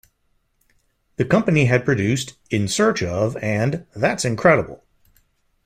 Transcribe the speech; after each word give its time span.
The 1.17 1.25
company 1.25 1.65
had 1.65 1.85
produced 1.85 2.33
"In 2.49 2.67
Search 2.67 3.03
of..." 3.03 3.37
and 3.37 3.85
"That's 3.95 4.25
Incredible! 4.25 4.83